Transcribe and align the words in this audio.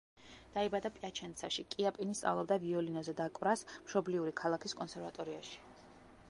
დაიბადა 0.53 0.89
პიაჩენცაში, 0.93 1.65
კიაპინი 1.75 2.15
სწავლობდა 2.19 2.57
ვიოლინოზე 2.65 3.15
დაკვრას 3.21 3.65
მშობლიური 3.75 4.35
ქალაქის 4.41 4.77
კონსერვატორიაში. 4.83 5.63